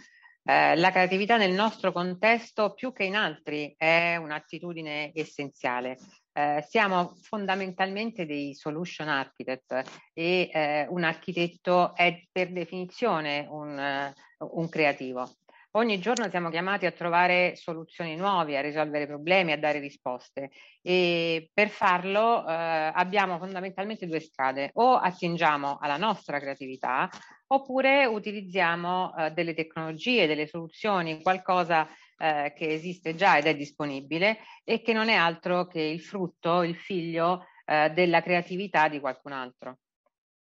Eh, 0.46 0.78
la 0.78 0.92
creatività 0.92 1.36
nel 1.36 1.52
nostro 1.52 1.92
contesto, 1.92 2.74
più 2.74 2.94
che 2.94 3.04
in 3.04 3.16
altri, 3.18 3.76
è 3.78 4.16
un'attitudine 4.16 5.12
essenziale. 5.14 5.98
Eh, 6.32 6.64
siamo 6.66 7.14
fondamentalmente 7.24 8.26
dei 8.26 8.54
solution 8.54 9.10
architect 9.10 9.84
e 10.14 10.50
eh, 10.50 10.88
un 10.90 11.04
architetto 11.04 11.94
è 11.94 12.26
per 12.32 12.54
definizione 12.54 13.46
un, 13.50 14.14
un 14.38 14.70
creativo. 14.70 15.30
Ogni 15.76 15.98
giorno 15.98 16.30
siamo 16.30 16.52
chiamati 16.52 16.86
a 16.86 16.92
trovare 16.92 17.56
soluzioni 17.56 18.16
nuove, 18.16 18.56
a 18.56 18.62
risolvere 18.62 19.08
problemi, 19.08 19.54
a 19.54 19.58
dare 19.58 19.80
risposte 19.80 20.52
e 20.84 21.50
per 21.52 21.70
farlo 21.70 22.48
eh, 22.48 22.54
abbiamo 22.94 23.40
fondamentalmente 23.40 24.06
due 24.06 24.20
strade, 24.20 24.70
o 24.74 24.94
attingiamo 24.94 25.80
alla 25.82 25.98
nostra 25.98 26.40
creatività 26.40 27.10
oppure 27.48 28.06
utilizziamo 28.06 29.16
eh, 29.16 29.32
delle 29.32 29.56
tecnologie, 29.56 30.28
delle 30.28 30.46
soluzioni, 30.46 31.20
qualcosa 31.24 31.88
eh, 32.20 32.54
che 32.56 32.68
esiste 32.68 33.16
già 33.16 33.40
ed 33.40 33.48
è 33.48 33.56
disponibile 33.56 34.42
e 34.64 34.80
che 34.84 34.94
non 34.94 35.10
è 35.10 35.16
altro 35.16 35.66
che 35.66 35.82
il 35.82 36.02
frutto, 36.02 36.62
il 36.62 36.76
figlio 36.76 37.48
eh, 37.66 37.90
della 37.90 38.22
creatività 38.22 38.88
di 38.90 39.00
qualcun 39.00 39.32
altro. 39.32 39.80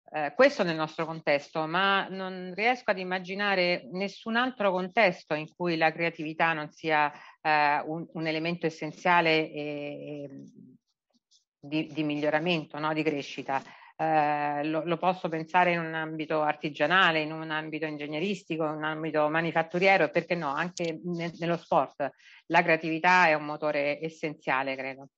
Eh, 0.09 0.33
questo 0.35 0.63
nel 0.63 0.75
nostro 0.75 1.05
contesto, 1.05 1.67
ma 1.67 2.07
non 2.07 2.53
riesco 2.55 2.91
ad 2.91 2.97
immaginare 2.97 3.89
nessun 3.91 4.37
altro 4.37 4.71
contesto 4.71 5.33
in 5.33 5.53
cui 5.53 5.75
la 5.75 5.91
creatività 5.91 6.53
non 6.53 6.71
sia 6.71 7.11
eh, 7.41 7.81
un, 7.85 8.05
un, 8.13 8.27
elemento 8.27 8.65
essenziale 8.65 9.51
e, 9.51 10.29
di, 11.59 11.87
di, 11.91 12.03
miglioramento, 12.03 12.79
no? 12.79 12.93
di 12.93 13.03
crescita. 13.03 13.61
Eh, 13.97 14.63
lo, 14.63 14.83
lo, 14.85 14.97
posso 14.97 15.27
pensare 15.27 15.73
in 15.73 15.79
un 15.79 15.93
ambito 15.93 16.41
artigianale, 16.41 17.21
in 17.21 17.33
un 17.33 17.51
ambito 17.51 17.85
ingegneristico, 17.85 18.63
in 18.63 18.75
un 18.75 18.83
ambito 18.85 19.27
manifatturiero 19.29 20.05
e 20.05 20.09
perché 20.09 20.35
no, 20.35 20.53
anche 20.53 21.01
ne, 21.03 21.33
nello 21.39 21.57
sport. 21.57 22.11
La 22.47 22.63
creatività 22.63 23.27
è 23.27 23.33
un 23.33 23.43
motore 23.43 23.99
essenziale, 24.01 24.75
credo. 24.77 25.09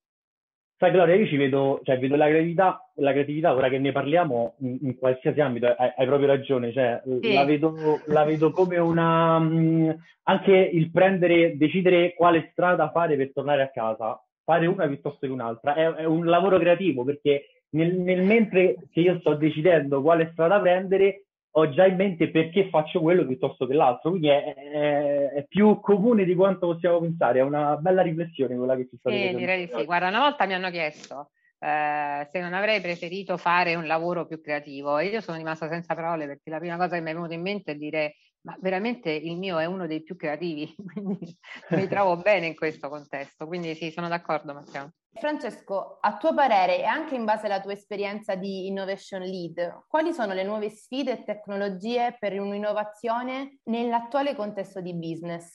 Sai 0.80 0.92
Gloria, 0.92 1.14
io 1.14 1.26
ci 1.26 1.36
vedo, 1.36 1.82
cioè 1.84 1.98
vedo 1.98 2.16
la 2.16 2.26
creatività, 2.26 2.90
la 2.94 3.10
creatività, 3.10 3.54
ora 3.54 3.68
che 3.68 3.78
ne 3.78 3.92
parliamo, 3.92 4.54
in, 4.60 4.78
in 4.80 4.96
qualsiasi 4.96 5.38
ambito, 5.42 5.66
hai, 5.66 5.92
hai, 5.94 6.06
proprio 6.06 6.28
ragione, 6.28 6.72
cioè 6.72 7.02
sì. 7.20 7.34
la, 7.34 7.44
vedo, 7.44 8.00
la, 8.06 8.24
vedo, 8.24 8.50
come 8.50 8.78
una... 8.78 9.38
Mh, 9.38 9.98
anche 10.22 10.56
il 10.56 10.90
prendere, 10.90 11.58
decidere 11.58 12.14
quale 12.14 12.48
strada 12.52 12.90
fare 12.92 13.16
per 13.16 13.30
tornare 13.34 13.60
a 13.60 13.68
casa, 13.68 14.24
fare 14.42 14.64
una 14.64 14.86
piuttosto 14.86 15.26
che 15.26 15.32
un'altra, 15.32 15.74
è, 15.74 15.84
è 15.96 16.04
un 16.06 16.24
lavoro 16.24 16.58
creativo 16.58 17.04
perché 17.04 17.64
nel, 17.72 17.98
nel, 17.98 18.22
mentre 18.22 18.76
che 18.90 19.00
io 19.00 19.18
sto 19.18 19.34
decidendo 19.34 20.00
quale 20.00 20.30
strada 20.32 20.58
prendere, 20.60 21.26
ho 21.52 21.70
già 21.70 21.86
in 21.86 21.96
mente 21.96 22.30
perché 22.30 22.68
faccio 22.68 23.00
quello 23.00 23.26
piuttosto 23.26 23.66
che 23.66 23.74
l'altro, 23.74 24.10
quindi 24.10 24.28
è, 24.28 24.54
è, 24.54 25.30
è, 25.30 25.44
più 25.48 25.80
comune 25.80 26.24
di 26.24 26.34
quanto 26.34 26.68
possiamo 26.68 27.00
pensare, 27.00 27.40
è 27.40 27.42
una 27.42 27.76
bella 27.76 28.02
riflessione 28.02 28.56
quella 28.56 28.76
che 28.76 28.88
ci 28.88 28.96
sta 28.98 29.10
Sì, 29.10 29.34
direi 29.34 29.66
di 29.66 29.72
sì. 29.72 29.84
Guarda, 29.84 30.08
una 30.08 30.20
volta 30.20 30.46
mi 30.46 30.54
hanno 30.54 30.70
chiesto 30.70 31.30
eh, 31.62 32.28
se 32.30 32.40
non 32.40 32.54
avrei 32.54 32.80
preferito 32.80 33.36
fare 33.36 33.74
un 33.74 33.86
lavoro 33.86 34.26
più 34.26 34.40
creativo 34.40 34.96
e 34.98 35.06
io 35.06 35.20
sono 35.20 35.36
rimasta 35.36 35.68
senza 35.68 35.94
parole 35.94 36.26
perché 36.26 36.48
la 36.48 36.58
prima 36.58 36.76
cosa 36.76 36.96
che 36.96 37.02
mi 37.02 37.10
è 37.10 37.14
venuta 37.14 37.34
in 37.34 37.42
mente 37.42 37.72
è 37.72 37.74
dire 37.74 38.16
ma 38.42 38.56
veramente 38.60 39.10
il 39.10 39.36
mio 39.36 39.58
è 39.58 39.66
uno 39.66 39.86
dei 39.86 40.02
più 40.02 40.16
creativi, 40.16 40.74
quindi 40.90 41.36
mi 41.68 41.86
trovo 41.86 42.16
bene 42.16 42.46
in 42.46 42.54
questo 42.54 42.88
contesto, 42.88 43.46
quindi 43.46 43.74
sì, 43.74 43.90
sono 43.90 44.08
d'accordo 44.08 44.54
Matteo. 44.54 44.92
Francesco, 45.12 45.98
a 46.00 46.16
tuo 46.16 46.34
parere 46.34 46.78
e 46.78 46.84
anche 46.84 47.16
in 47.16 47.24
base 47.24 47.46
alla 47.46 47.60
tua 47.60 47.72
esperienza 47.72 48.36
di 48.36 48.68
Innovation 48.68 49.22
Lead, 49.22 49.84
quali 49.88 50.12
sono 50.12 50.32
le 50.32 50.44
nuove 50.44 50.70
sfide 50.70 51.12
e 51.12 51.24
tecnologie 51.24 52.16
per 52.18 52.40
un'innovazione 52.40 53.58
nell'attuale 53.64 54.36
contesto 54.36 54.80
di 54.80 54.94
business? 54.94 55.54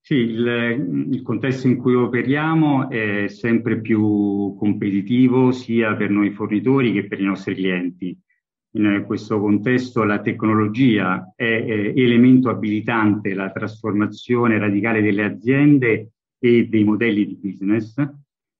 Sì, 0.00 0.14
il, 0.14 1.08
il, 1.10 1.22
contesto 1.22 1.66
in 1.66 1.76
cui 1.76 1.94
operiamo 1.94 2.88
è 2.90 3.26
sempre 3.28 3.80
più 3.80 4.54
competitivo 4.56 5.50
sia 5.50 5.96
per 5.96 6.10
noi 6.10 6.30
fornitori 6.30 6.92
che 6.92 7.06
per 7.06 7.20
i 7.20 7.24
nostri 7.24 7.54
clienti. 7.54 8.16
In 8.76 9.04
questo 9.06 9.40
contesto 9.40 10.04
la 10.04 10.20
tecnologia 10.20 11.32
è, 11.34 11.44
è 11.44 11.92
elemento 11.96 12.48
abilitante 12.50 13.34
la 13.34 13.50
trasformazione 13.50 14.58
radicale 14.58 15.00
delle 15.00 15.24
aziende 15.24 16.10
e 16.38 16.68
dei 16.68 16.84
modelli 16.84 17.26
di 17.26 17.38
business 17.40 17.94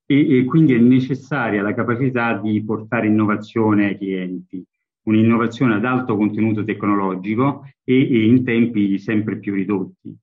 e, 0.07 0.39
e 0.39 0.45
quindi 0.45 0.75
è 0.75 0.79
necessaria 0.79 1.63
la 1.63 1.75
capacità 1.75 2.39
di 2.39 2.63
portare 2.65 3.07
innovazione 3.07 3.87
ai 3.87 3.97
clienti, 3.97 4.65
un'innovazione 5.05 5.75
ad 5.75 5.85
alto 5.85 6.17
contenuto 6.17 6.65
tecnologico 6.65 7.65
e, 7.83 8.01
e 8.01 8.25
in 8.25 8.45
tempi 8.45 8.99
sempre 8.99 9.39
più 9.39 9.55
ridotti. 9.55 10.17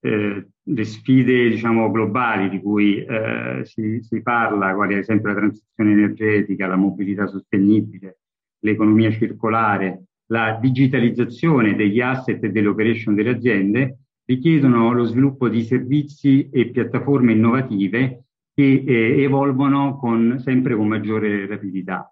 Eh, 0.00 0.46
le 0.68 0.84
sfide 0.84 1.48
diciamo, 1.48 1.90
globali 1.90 2.48
di 2.48 2.60
cui 2.60 3.02
eh, 3.02 3.62
si, 3.64 4.00
si, 4.02 4.22
parla, 4.22 4.74
quali 4.74 4.94
ad 4.94 5.00
esempio 5.00 5.28
la 5.28 5.36
transizione 5.36 5.92
energetica, 5.92 6.66
la 6.66 6.76
mobilità 6.76 7.26
sostenibile, 7.26 8.18
l'economia 8.60 9.10
circolare, 9.10 10.04
la 10.26 10.58
digitalizzazione 10.60 11.76
degli 11.76 12.00
asset 12.00 12.42
e 12.42 12.50
delle 12.50 12.68
operation 12.68 13.14
delle 13.14 13.30
aziende, 13.30 13.98
richiedono 14.24 14.92
lo 14.92 15.04
sviluppo 15.04 15.48
di 15.48 15.62
servizi 15.62 16.48
e 16.50 16.70
piattaforme 16.70 17.32
innovative 17.32 18.25
che 18.56 18.84
eh, 18.86 19.22
evolvono 19.22 19.98
con, 19.98 20.38
sempre 20.38 20.74
con 20.74 20.88
maggiore 20.88 21.46
rapidità. 21.46 22.10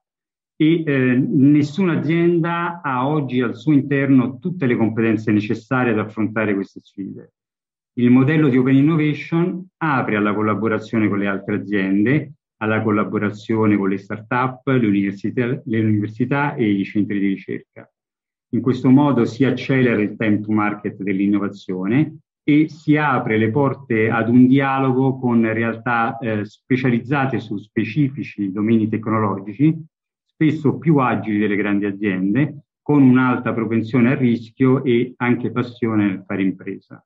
E 0.56 0.82
eh, 0.84 1.16
nessuna 1.16 1.98
azienda 1.98 2.82
ha 2.82 3.08
oggi 3.08 3.40
al 3.40 3.56
suo 3.56 3.72
interno 3.72 4.38
tutte 4.38 4.66
le 4.66 4.76
competenze 4.76 5.32
necessarie 5.32 5.92
ad 5.92 5.98
affrontare 5.98 6.52
queste 6.52 6.80
sfide. 6.80 7.32
Il 7.94 8.10
modello 8.10 8.48
di 8.48 8.58
Open 8.58 8.76
Innovation 8.76 9.68
apre 9.78 10.16
alla 10.16 10.34
collaborazione 10.34 11.08
con 11.08 11.18
le 11.18 11.28
altre 11.28 11.54
aziende, 11.54 12.32
alla 12.58 12.82
collaborazione 12.82 13.78
con 13.78 13.88
le 13.88 13.96
start-up, 13.96 14.66
le 14.66 14.86
università, 14.86 15.62
le 15.64 15.80
università 15.80 16.54
e 16.56 16.68
i 16.68 16.84
centri 16.84 17.20
di 17.20 17.28
ricerca. 17.28 17.90
In 18.50 18.60
questo 18.60 18.90
modo 18.90 19.24
si 19.24 19.44
accelera 19.44 20.00
il 20.00 20.14
time 20.14 20.40
to 20.40 20.52
market 20.52 21.02
dell'innovazione 21.02 22.18
e 22.44 22.68
si 22.68 22.96
apre 22.96 23.38
le 23.38 23.50
porte 23.50 24.10
ad 24.10 24.28
un 24.28 24.46
dialogo 24.46 25.18
con 25.18 25.50
realtà 25.50 26.18
eh, 26.18 26.44
specializzate 26.44 27.40
su 27.40 27.56
specifici 27.56 28.52
domini 28.52 28.86
tecnologici, 28.86 29.74
spesso 30.26 30.76
più 30.76 30.98
agili 30.98 31.38
delle 31.38 31.56
grandi 31.56 31.86
aziende, 31.86 32.66
con 32.82 33.02
un'alta 33.02 33.54
propensione 33.54 34.10
al 34.10 34.18
rischio 34.18 34.84
e 34.84 35.14
anche 35.16 35.50
passione 35.50 36.06
nel 36.06 36.24
fare 36.26 36.42
impresa. 36.42 37.02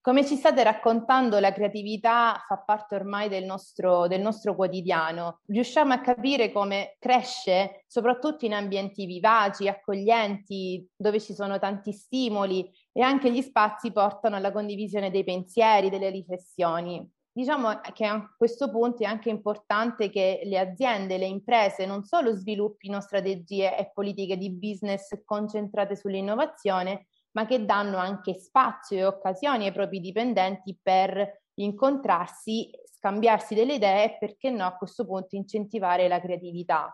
Come 0.00 0.24
ci 0.24 0.36
state 0.36 0.62
raccontando, 0.62 1.38
la 1.38 1.52
creatività 1.52 2.42
fa 2.46 2.56
parte 2.56 2.94
ormai 2.94 3.28
del 3.28 3.44
nostro, 3.44 4.06
del 4.06 4.22
nostro, 4.22 4.54
quotidiano. 4.54 5.40
Riusciamo 5.46 5.92
a 5.92 6.00
capire 6.00 6.50
come 6.50 6.96
cresce, 6.98 7.84
soprattutto 7.86 8.46
in 8.46 8.54
ambienti 8.54 9.04
vivaci, 9.04 9.68
accoglienti, 9.68 10.88
dove 10.96 11.20
ci 11.20 11.34
sono 11.34 11.58
tanti 11.58 11.92
stimoli 11.92 12.66
e 12.98 13.02
anche 13.02 13.30
gli 13.30 13.42
spazi 13.42 13.92
portano 13.92 14.34
alla 14.34 14.50
condivisione 14.50 15.12
dei 15.12 15.22
pensieri, 15.22 15.88
delle 15.88 16.10
riflessioni. 16.10 17.08
Diciamo 17.30 17.78
che 17.92 18.04
a 18.04 18.34
questo 18.36 18.72
punto 18.72 19.04
è 19.04 19.06
anche 19.06 19.28
importante 19.28 20.10
che 20.10 20.40
le 20.42 20.58
aziende, 20.58 21.16
le 21.16 21.26
imprese 21.26 21.86
non 21.86 22.02
solo 22.02 22.32
sviluppino 22.32 23.00
strategie 23.00 23.78
e 23.78 23.92
politiche 23.94 24.36
di 24.36 24.50
business 24.50 25.10
concentrate 25.24 25.94
sull'innovazione, 25.94 27.06
ma 27.36 27.46
che 27.46 27.64
danno 27.64 27.98
anche 27.98 28.34
spazio 28.34 28.96
e 28.96 29.04
occasioni 29.04 29.66
ai 29.66 29.72
propri 29.72 30.00
dipendenti 30.00 30.76
per 30.82 31.42
incontrarsi, 31.54 32.68
scambiarsi 32.84 33.54
delle 33.54 33.74
idee 33.74 34.06
e 34.06 34.16
perché 34.18 34.50
no 34.50 34.66
a 34.66 34.74
questo 34.76 35.06
punto 35.06 35.36
incentivare 35.36 36.08
la 36.08 36.20
creatività. 36.20 36.92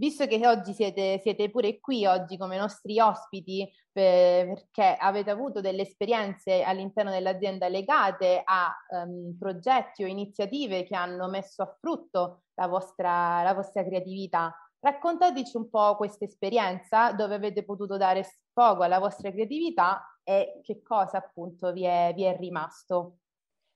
Visto 0.00 0.26
che 0.26 0.46
oggi 0.46 0.72
siete, 0.72 1.18
siete 1.20 1.50
pure 1.50 1.78
qui, 1.78 2.06
oggi 2.06 2.38
come 2.38 2.56
nostri 2.56 2.98
ospiti, 2.98 3.70
per, 3.92 4.46
perché 4.46 4.96
avete 4.98 5.28
avuto 5.28 5.60
delle 5.60 5.82
esperienze 5.82 6.62
all'interno 6.62 7.10
dell'azienda 7.10 7.68
legate 7.68 8.40
a 8.42 8.74
um, 9.04 9.36
progetti 9.38 10.02
o 10.02 10.06
iniziative 10.06 10.84
che 10.84 10.96
hanno 10.96 11.28
messo 11.28 11.60
a 11.60 11.76
frutto 11.78 12.44
la 12.54 12.66
vostra, 12.66 13.42
la 13.42 13.52
vostra 13.52 13.84
creatività, 13.84 14.54
Raccontateci 14.82 15.58
un 15.58 15.68
po' 15.68 15.94
questa 15.96 16.24
esperienza 16.24 17.12
dove 17.12 17.34
avete 17.34 17.64
potuto 17.66 17.98
dare 17.98 18.22
sfogo 18.22 18.82
alla 18.82 18.98
vostra 18.98 19.30
creatività 19.30 20.18
e 20.22 20.60
che 20.62 20.80
cosa 20.80 21.18
appunto 21.18 21.70
vi 21.72 21.84
è, 21.84 22.14
vi 22.14 22.22
è 22.22 22.34
rimasto. 22.38 23.18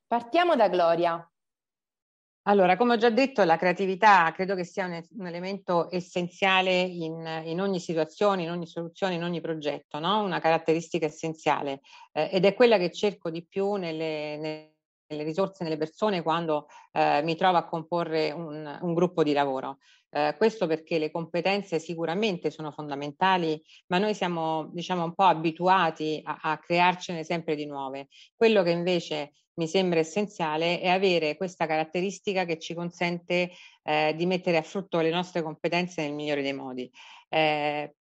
Partiamo 0.07 0.57
da 0.57 0.69
Gloria. 0.69 1.34
Allora, 2.47 2.77
come 2.77 2.95
ho 2.95 2.97
già 2.99 3.09
detto, 3.09 3.43
la 3.45 3.57
creatività 3.57 4.31
credo 4.33 4.55
che 4.55 4.65
sia 4.65 4.85
un, 4.85 5.03
un 5.17 5.27
elemento 5.27 5.91
essenziale 5.91 6.79
in, 6.79 7.43
in, 7.45 7.59
ogni 7.59 7.81
situazione, 7.81 8.43
in 8.43 8.51
ogni 8.51 8.67
soluzione, 8.67 9.15
in 9.15 9.23
ogni 9.23 9.41
progetto, 9.41 9.99
no? 9.99 10.23
una 10.23 10.41
caratteristica 10.41 11.07
essenziale 11.07 11.81
eh, 12.13 12.29
ed 12.31 12.45
è 12.45 12.53
quella 12.53 12.77
che 12.77 12.91
cerco 12.93 13.31
di 13.31 13.47
più 13.47 13.77
nelle, 13.77 14.37
nelle 14.37 15.25
risorse, 15.25 15.65
nelle 15.65 15.79
persone 15.79 16.21
quando 16.21 16.67
eh, 16.93 17.23
mi 17.23 17.35
trovo 17.35 17.57
a 17.57 17.65
comporre 17.65 18.31
un, 18.31 18.79
un 18.79 18.93
gruppo 18.93 19.23
di 19.23 19.33
lavoro. 19.33 19.79
Eh, 20.11 20.35
questo 20.37 20.67
perché 20.67 20.99
le 20.99 21.11
competenze 21.11 21.79
sicuramente 21.79 22.51
sono 22.51 22.71
fondamentali, 22.73 23.59
ma 23.87 23.97
noi 23.97 24.13
siamo 24.13 24.69
diciamo 24.71 25.03
un 25.03 25.15
po' 25.15 25.25
abituati 25.25 26.21
a, 26.23 26.41
a 26.43 26.59
crearcene 26.59 27.25
sempre 27.25 27.55
di 27.55 27.65
nuove. 27.65 28.09
Quello 28.37 28.63
che 28.63 28.71
invece 28.71 29.33
mi 29.55 29.69
sembra 29.69 30.01
essenziale 30.01 30.81
è 30.81 30.89
avere 30.89 31.37
questa 31.37 31.67
caratteristica 31.67 32.45
che 32.45 32.59
ci 32.59 32.75
consente 32.75 33.51
eh, 33.83 34.15
di 34.17 34.27
mettere 34.27 34.57
a 34.57 34.63
frutto 34.63 35.01
le 35.01 35.11
nostre 35.11 35.43
competenze 35.43 36.03
nel 36.03 36.13
migliore 36.13 36.43
dei 36.43 36.53
modi. 36.53 36.91
Eh, 37.29 37.95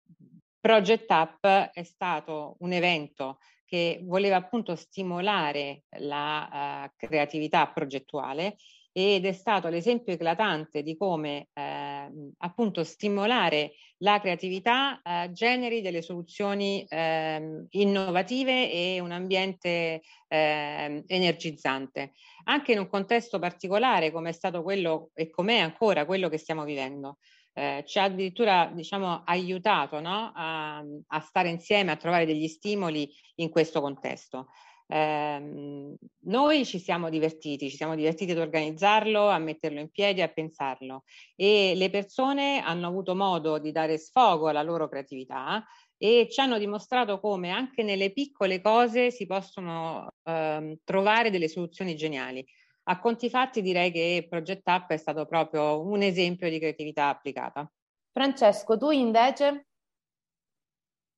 Project 0.59 1.11
Up 1.11 1.71
è 1.73 1.83
stato 1.83 2.55
un 2.59 2.71
evento 2.71 3.39
che 3.73 4.01
voleva 4.03 4.35
appunto 4.35 4.75
stimolare 4.75 5.85
la 6.01 6.85
uh, 6.85 6.93
creatività 6.95 7.65
progettuale 7.71 8.57
ed 8.91 9.25
è 9.25 9.31
stato 9.31 9.67
l'esempio 9.67 10.13
eclatante 10.13 10.83
di 10.83 10.95
come 10.95 11.47
eh, 11.53 12.11
appunto 12.37 12.83
stimolare 12.83 13.71
la 14.03 14.19
creatività 14.19 15.01
eh, 15.01 15.31
generi 15.31 15.81
delle 15.81 16.03
soluzioni 16.03 16.85
eh, 16.87 17.65
innovative 17.71 18.71
e 18.71 18.99
un 18.99 19.11
ambiente 19.11 20.03
ehm, 20.27 21.05
energizzante, 21.07 22.11
anche 22.43 22.73
in 22.73 22.77
un 22.77 22.87
contesto 22.87 23.39
particolare 23.39 24.11
come 24.11 24.29
è 24.29 24.33
stato 24.33 24.61
quello 24.61 25.09
e 25.15 25.31
com'è 25.31 25.57
ancora 25.57 26.05
quello 26.05 26.29
che 26.29 26.37
stiamo 26.37 26.63
vivendo. 26.63 27.17
Eh, 27.53 27.83
ci 27.85 27.99
ha 27.99 28.03
addirittura 28.03 28.69
diciamo, 28.73 29.23
aiutato 29.25 29.99
no? 29.99 30.31
a, 30.33 30.77
a, 30.79 31.19
stare 31.19 31.49
insieme, 31.49 31.91
a 31.91 31.97
trovare 31.97 32.25
degli 32.25 32.47
stimoli 32.47 33.09
in 33.35 33.49
questo 33.49 33.79
contesto. 33.81 34.47
Eh, 34.87 35.95
noi 36.25 36.65
ci 36.65 36.79
siamo 36.79 37.09
divertiti, 37.09 37.69
ci 37.69 37.75
siamo 37.75 37.95
divertiti 37.95 38.31
ad 38.31 38.37
organizzarlo, 38.37 39.29
a 39.29 39.37
metterlo 39.37 39.79
in 39.79 39.89
piedi, 39.89 40.21
a 40.21 40.27
pensarlo 40.27 41.03
e 41.35 41.73
le 41.75 41.89
persone 41.89 42.61
hanno 42.61 42.87
avuto 42.87 43.15
modo 43.15 43.59
di 43.59 43.71
dare 43.71 43.97
sfogo 43.97 44.49
alla 44.49 44.61
loro 44.61 44.89
creatività 44.89 45.65
e 45.97 46.27
ci 46.29 46.41
hanno 46.41 46.57
dimostrato 46.57 47.19
come 47.19 47.49
anche 47.49 47.81
nelle 47.81 48.11
piccole 48.11 48.59
cose 48.61 49.09
si 49.09 49.25
possono 49.25 50.11
ehm, 50.23 50.75
trovare 50.83 51.29
delle 51.29 51.47
soluzioni 51.47 51.95
geniali. 51.95 52.45
A 52.85 52.99
conti 52.99 53.29
fatti 53.29 53.61
direi 53.61 53.91
che 53.91 54.27
Project 54.29 54.67
Up 54.67 54.87
è 54.89 54.97
stato 54.97 55.25
proprio 55.25 55.85
un 55.85 56.01
esempio 56.01 56.49
di 56.49 56.59
creatività 56.59 57.07
applicata. 57.07 57.69
Francesco, 58.11 58.77
tu 58.77 58.91
invece? 58.91 59.67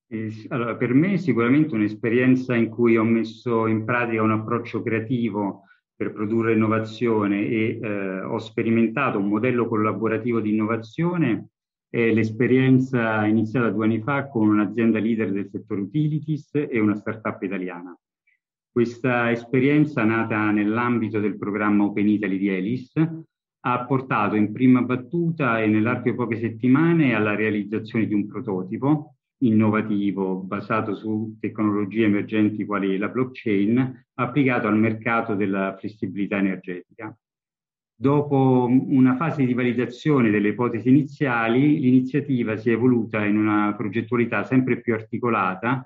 Eh, 0.07 0.45
allora, 0.49 0.75
per 0.75 0.93
me 0.93 1.13
è 1.13 1.17
sicuramente 1.17 1.73
un'esperienza 1.73 2.55
in 2.55 2.69
cui 2.69 2.97
ho 2.97 3.03
messo 3.03 3.65
in 3.65 3.83
pratica 3.83 4.21
un 4.21 4.31
approccio 4.31 4.83
creativo 4.83 5.63
per 5.95 6.11
produrre 6.11 6.53
innovazione 6.53 7.47
e 7.47 7.79
eh, 7.81 8.21
ho 8.21 8.37
sperimentato 8.37 9.17
un 9.17 9.27
modello 9.27 9.67
collaborativo 9.67 10.39
di 10.39 10.53
innovazione 10.53 11.49
è 11.95 12.11
l'esperienza 12.11 13.25
iniziata 13.25 13.69
due 13.69 13.85
anni 13.85 14.01
fa 14.01 14.27
con 14.27 14.49
un'azienda 14.49 14.99
leader 14.99 15.31
del 15.31 15.49
settore 15.49 15.79
utilities 15.79 16.49
e 16.53 16.77
una 16.77 16.95
startup 16.95 17.41
italiana. 17.41 17.97
Questa 18.75 19.31
esperienza, 19.31 20.03
nata 20.03 20.51
nell'ambito 20.51 21.21
del 21.21 21.37
programma 21.37 21.85
Open 21.85 22.09
Italy 22.09 22.37
di 22.37 22.49
Elis, 22.49 22.91
ha 23.61 23.85
portato 23.85 24.35
in 24.35 24.51
prima 24.51 24.81
battuta 24.81 25.61
e 25.61 25.67
nell'arco 25.67 26.09
di 26.09 26.15
poche 26.17 26.35
settimane 26.35 27.15
alla 27.15 27.35
realizzazione 27.35 28.05
di 28.05 28.13
un 28.13 28.27
prototipo 28.27 29.15
innovativo 29.43 30.41
basato 30.41 30.93
su 30.93 31.37
tecnologie 31.39 32.03
emergenti 32.03 32.65
quali 32.65 32.97
la 32.97 33.07
blockchain 33.07 34.07
applicato 34.15 34.67
al 34.67 34.77
mercato 34.77 35.35
della 35.35 35.77
flessibilità 35.79 36.39
energetica. 36.39 37.17
Dopo 37.97 38.67
una 38.69 39.15
fase 39.15 39.45
di 39.45 39.53
validazione 39.53 40.29
delle 40.29 40.49
ipotesi 40.49 40.89
iniziali, 40.89 41.79
l'iniziativa 41.79 42.57
si 42.57 42.71
è 42.71 42.73
evoluta 42.73 43.23
in 43.23 43.37
una 43.37 43.73
progettualità 43.73 44.43
sempre 44.43 44.81
più 44.81 44.93
articolata, 44.93 45.81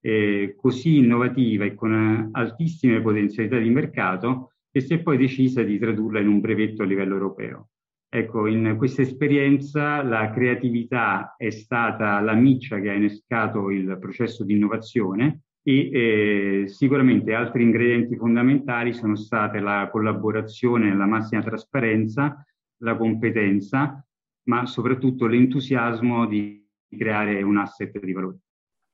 eh, 0.00 0.54
così 0.56 0.98
innovativa 0.98 1.64
e 1.64 1.74
con 1.74 2.30
altissime 2.32 3.00
potenzialità 3.00 3.58
di 3.58 3.70
mercato, 3.70 4.52
che 4.70 4.80
si 4.80 4.94
è 4.94 5.00
poi 5.00 5.16
decisa 5.16 5.62
di 5.62 5.78
tradurla 5.78 6.20
in 6.20 6.28
un 6.28 6.40
brevetto 6.40 6.82
a 6.82 6.86
livello 6.86 7.14
europeo. 7.14 7.68
Ecco, 8.12 8.46
in 8.46 8.74
questa 8.76 9.02
esperienza 9.02 10.02
la 10.02 10.30
creatività 10.32 11.34
è 11.36 11.50
stata 11.50 12.18
la 12.20 12.34
miccia 12.34 12.80
che 12.80 12.90
ha 12.90 12.94
innescato 12.94 13.70
il 13.70 13.98
processo 14.00 14.44
di 14.44 14.54
innovazione 14.54 15.42
e 15.62 15.90
eh, 15.92 16.68
sicuramente 16.68 17.34
altri 17.34 17.62
ingredienti 17.62 18.16
fondamentali 18.16 18.92
sono 18.92 19.14
state 19.14 19.60
la 19.60 19.88
collaborazione, 19.92 20.94
la 20.96 21.06
massima 21.06 21.42
trasparenza, 21.42 22.44
la 22.78 22.96
competenza, 22.96 24.04
ma 24.44 24.66
soprattutto 24.66 25.26
l'entusiasmo 25.26 26.26
di 26.26 26.66
creare 26.88 27.42
un 27.42 27.58
asset 27.58 27.96
di 28.00 28.12
valore. 28.12 28.38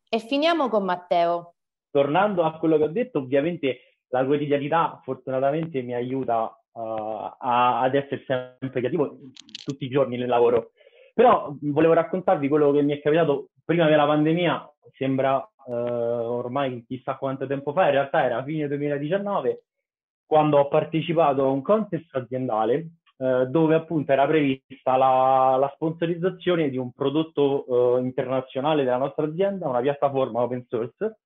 E 0.09 0.19
finiamo 0.21 0.69
con 0.69 0.85
Matteo. 0.85 1.55
Tornando 1.91 2.45
a 2.45 2.59
quello 2.59 2.77
che 2.77 2.85
ho 2.85 2.89
detto, 2.89 3.19
ovviamente 3.19 3.97
la 4.09 4.25
quotidianità 4.25 5.01
fortunatamente 5.03 5.83
mi 5.83 5.95
aiuta 5.95 6.57
uh, 6.73 6.81
a, 7.39 7.81
ad 7.81 7.95
essere 7.95 8.23
sempre 8.27 8.81
creativo 8.81 9.19
tutti 9.65 9.85
i 9.85 9.89
giorni 9.89 10.17
nel 10.17 10.29
lavoro. 10.29 10.71
Però 11.15 11.55
volevo 11.63 11.95
raccontarvi 11.95 12.49
quello 12.49 12.73
che 12.73 12.83
mi 12.83 12.93
è 12.93 13.01
capitato 13.01 13.49
prima 13.65 13.89
della 13.89 14.07
pandemia, 14.07 14.71
sembra 14.97 15.41
eh, 15.67 15.73
ormai 15.73 16.85
chissà 16.87 17.17
quanto 17.17 17.47
tempo 17.47 17.73
fa, 17.73 17.87
in 17.87 17.93
realtà 17.93 18.23
era 18.23 18.45
fine 18.45 18.69
2019, 18.69 19.65
quando 20.27 20.59
ho 20.59 20.69
partecipato 20.69 21.45
a 21.45 21.49
un 21.51 21.63
contest 21.63 22.15
aziendale 22.15 22.91
eh, 23.19 23.47
dove 23.47 23.75
appunto 23.75 24.13
era 24.13 24.27
prevista 24.27 24.97
la, 24.97 25.57
la 25.59 25.71
sponsorizzazione 25.75 26.69
di 26.69 26.77
un 26.77 26.93
prodotto 26.93 27.97
eh, 27.97 28.01
internazionale 28.03 28.85
della 28.85 28.99
nostra 28.99 29.27
azienda, 29.27 29.69
una 29.69 29.81
piattaforma 29.81 30.43
open 30.43 30.67
source, 30.69 31.19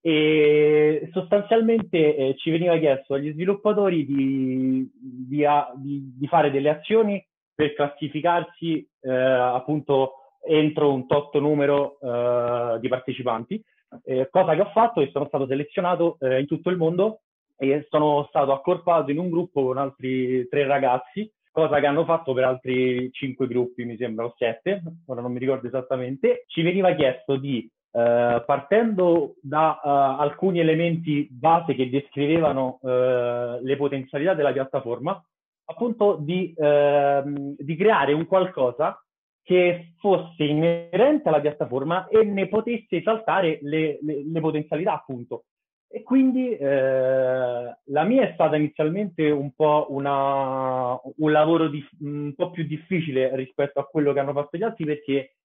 e 0.00 1.08
sostanzialmente 1.12 2.16
eh, 2.16 2.36
ci 2.36 2.50
veniva 2.50 2.78
chiesto 2.78 3.14
agli 3.14 3.32
sviluppatori 3.32 4.06
di, 4.06 4.88
di, 4.94 5.44
di, 5.74 6.14
di, 6.16 6.26
fare 6.28 6.52
delle 6.52 6.68
azioni 6.68 7.24
per 7.52 7.74
classificarsi 7.74 8.88
eh, 9.00 9.10
appunto 9.10 10.12
entro 10.46 10.92
un 10.92 11.06
tot 11.08 11.36
numero 11.38 11.98
uh, 12.00 12.78
di 12.78 12.86
partecipanti, 12.86 13.60
eh, 14.04 14.28
cosa 14.30 14.54
che 14.54 14.60
ho 14.60 14.70
fatto 14.72 15.00
e 15.00 15.10
sono 15.10 15.26
stato 15.26 15.46
selezionato 15.46 16.16
eh, 16.20 16.40
in 16.40 16.46
tutto 16.46 16.70
il 16.70 16.76
mondo 16.76 17.22
e 17.56 17.86
sono 17.88 18.26
stato 18.28 18.52
accorpato 18.52 19.10
in 19.10 19.18
un 19.18 19.30
gruppo 19.30 19.64
con 19.64 19.78
altri 19.78 20.46
tre 20.48 20.66
ragazzi, 20.66 21.30
cosa 21.50 21.80
che 21.80 21.86
hanno 21.86 22.04
fatto 22.04 22.34
per 22.34 22.44
altri 22.44 23.10
cinque 23.12 23.46
gruppi, 23.46 23.84
mi 23.84 23.96
sembra, 23.96 24.26
o 24.26 24.34
sette, 24.36 24.82
ora 25.06 25.22
non 25.22 25.32
mi 25.32 25.38
ricordo 25.38 25.66
esattamente. 25.66 26.44
Ci 26.46 26.60
veniva 26.62 26.94
chiesto 26.94 27.36
di, 27.36 27.66
uh, 27.92 28.44
partendo 28.44 29.36
da 29.40 29.80
uh, 29.82 30.20
alcuni 30.20 30.60
elementi 30.60 31.26
base 31.30 31.74
che 31.74 31.88
descrivevano 31.88 32.78
le 32.82 33.76
potenzialità 33.76 34.34
della 34.34 34.52
piattaforma, 34.52 35.18
appunto 35.68 36.16
di, 36.20 36.54
ehm, 36.56 37.56
di 37.58 37.76
creare 37.76 38.12
un 38.12 38.26
qualcosa 38.26 39.00
che 39.42 39.92
fosse 39.98 40.44
inerente 40.44 41.28
alla 41.28 41.40
piattaforma 41.40 42.08
e 42.08 42.24
ne 42.24 42.48
potesse 42.48 42.96
esaltare 42.96 43.58
le, 43.62 43.98
le, 44.02 44.24
le 44.30 44.40
potenzialità, 44.40 44.94
appunto. 44.94 45.44
E 45.88 46.02
quindi 46.02 46.50
eh, 46.50 47.76
la 47.84 48.04
mia 48.04 48.28
è 48.28 48.32
stata 48.34 48.56
inizialmente 48.56 49.30
un 49.30 49.52
po' 49.52 49.86
una, 49.90 50.98
un 51.16 51.32
lavoro 51.32 51.68
di, 51.68 51.82
un 52.00 52.34
po' 52.34 52.50
più 52.50 52.64
difficile 52.64 53.34
rispetto 53.36 53.80
a 53.80 53.86
quello 53.86 54.12
che 54.12 54.18
hanno 54.18 54.32
fatto 54.32 54.56
gli 54.58 54.62
altri 54.62 54.84
perché 54.84 55.36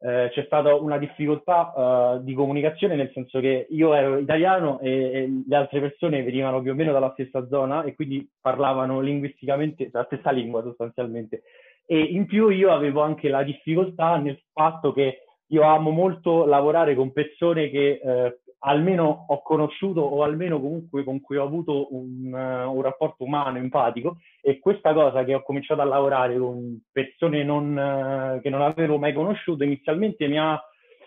eh, 0.00 0.30
c'è 0.32 0.44
stata 0.44 0.74
una 0.74 0.96
difficoltà 0.96 1.72
uh, 1.74 2.22
di 2.22 2.32
comunicazione, 2.32 2.94
nel 2.94 3.10
senso 3.12 3.40
che 3.40 3.66
io 3.70 3.94
ero 3.94 4.18
italiano 4.18 4.78
e, 4.78 4.90
e, 4.90 5.42
le 5.46 5.56
altre 5.56 5.80
persone 5.80 6.22
venivano 6.22 6.62
più 6.62 6.70
o 6.70 6.74
meno 6.74 6.92
dalla 6.92 7.10
stessa 7.12 7.46
zona 7.48 7.82
e 7.82 7.94
quindi 7.96 8.28
parlavano 8.40 9.00
linguisticamente 9.00 9.88
la 9.92 10.04
stessa 10.04 10.30
lingua 10.30 10.62
sostanzialmente. 10.62 11.42
E 11.84 12.00
in 12.00 12.26
più 12.26 12.48
io 12.48 12.70
avevo 12.70 13.00
anche 13.02 13.28
la 13.28 13.42
difficoltà 13.42 14.16
nel 14.18 14.40
fatto 14.52 14.92
che 14.92 15.24
io 15.46 15.62
amo 15.62 15.90
molto 15.90 16.44
lavorare 16.44 16.94
con 16.94 17.12
persone 17.12 17.70
che 17.70 18.00
eh, 18.02 18.40
almeno 18.60 19.26
ho 19.28 19.42
conosciuto 19.42 20.00
o 20.00 20.22
almeno 20.22 20.60
comunque 20.60 21.04
con 21.04 21.20
cui 21.20 21.36
ho 21.36 21.44
avuto 21.44 21.94
un, 21.94 22.32
uh, 22.32 22.74
un, 22.74 22.82
rapporto 22.82 23.24
umano, 23.24 23.58
empatico 23.58 24.18
e 24.40 24.58
questa 24.58 24.92
cosa 24.92 25.24
che 25.24 25.34
ho 25.34 25.42
cominciato 25.42 25.80
a 25.80 25.84
lavorare 25.84 26.36
con 26.38 26.80
persone 26.90 27.44
non, 27.44 27.76
uh, 27.76 28.40
che 28.40 28.50
non 28.50 28.62
avevo 28.62 28.98
mai 28.98 29.12
conosciuto 29.12 29.62
inizialmente 29.62 30.26
mi, 30.26 30.38
ha, 30.38 30.60